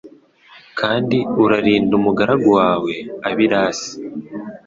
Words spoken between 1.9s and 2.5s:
umugaragu